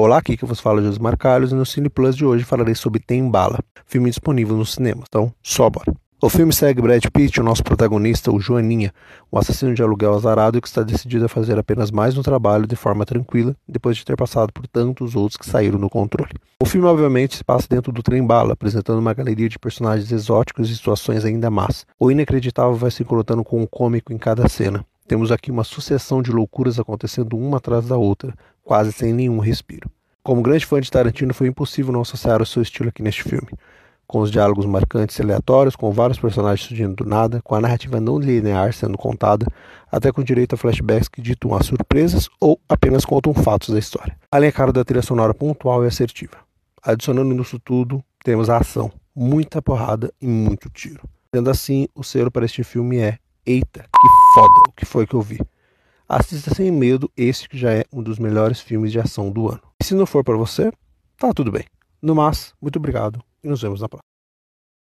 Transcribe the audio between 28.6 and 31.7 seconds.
quase sem nenhum respiro. Como grande fã de Tarantino, foi